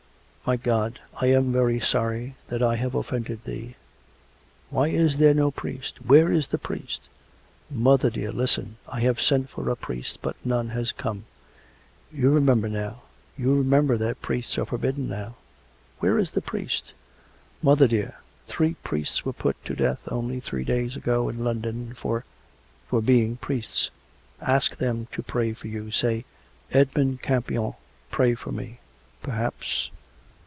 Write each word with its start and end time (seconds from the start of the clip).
"My 0.51 0.57
God— 0.57 0.99
I 1.21 1.27
am 1.27 1.53
very 1.53 1.79
sorry— 1.79 2.35
that 2.49 2.63
I 2.63 2.75
have 2.75 2.95
offended 2.95 3.43
Thee." 3.45 3.75
"Why 4.71 4.87
is 4.87 5.17
there 5.19 5.35
no 5.35 5.51
priest.''... 5.51 6.01
Where 6.03 6.31
is 6.31 6.47
the 6.47 6.57
priest.''"" 6.57 7.01
Mother, 7.69 8.09
dear, 8.09 8.31
listen. 8.31 8.75
I 8.89 9.01
have 9.01 9.21
sent 9.21 9.49
for 9.51 9.69
a 9.69 9.75
priest... 9.77 10.17
but 10.21 10.35
none 10.43 10.69
has 10.69 10.91
come. 10.91 11.25
You 12.11 12.31
remember 12.31 12.67
now.?... 12.67 13.03
You 13.37 13.53
remember 13.55 13.97
that 13.97 14.23
priests 14.23 14.57
are 14.57 14.65
forbidden 14.65 15.07
now 15.07 15.35
""Where 15.99 16.17
is 16.17 16.31
the 16.31 16.41
priest? 16.41 16.93
""Mother, 17.61 17.87
dear. 17.87 18.15
Three 18.47 18.73
priests 18.83 19.23
were 19.23 19.33
put 19.33 19.63
to 19.65 19.75
death 19.75 19.99
only 20.07 20.39
three 20.39 20.63
days 20.63 20.95
ago 20.95 21.29
in 21.29 21.43
London— 21.43 21.93
for... 21.93 22.25
for 22.87 22.99
being 22.99 23.37
priests. 23.37 23.91
Ask 24.41 24.77
them 24.77 25.07
to 25.11 25.21
pray 25.21 25.53
for 25.53 25.67
you.... 25.67 25.91
Say, 25.91 26.25
Edmund 26.71 27.21
Campion 27.21 27.75
pray 28.11 28.33
for 28.33 28.51
me. 28.51 28.79
Perhaps 29.21 29.91